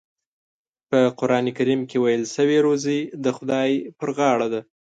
په 0.89 0.99
قرآن 1.19 1.45
کریم 1.57 1.81
کې 1.89 1.97
ویل 1.99 2.23
شوي 2.35 2.57
روزي 2.65 2.99
د 3.23 3.25
خدای 3.37 3.71
په 3.99 4.05
غاړه 4.17 4.47
ده. 4.53 4.61